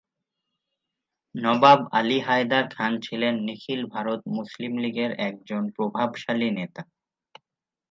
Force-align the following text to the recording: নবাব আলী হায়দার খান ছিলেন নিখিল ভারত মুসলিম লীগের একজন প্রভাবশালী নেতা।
নবাব 1.35 1.79
আলী 1.91 2.17
হায়দার 2.19 2.65
খান 2.75 2.91
ছিলেন 3.01 3.33
নিখিল 3.47 3.81
ভারত 3.93 4.21
মুসলিম 4.37 4.73
লীগের 4.77 5.11
একজন 5.19 5.63
প্রভাবশালী 5.75 6.49
নেতা। 6.51 6.81